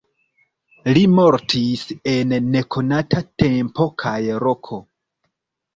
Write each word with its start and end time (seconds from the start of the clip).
Li 0.95 1.03
mortis 1.17 1.83
en 2.15 2.35
nekonata 2.57 3.23
tempo 3.45 3.91
kaj 4.05 4.19
loko. 4.49 4.83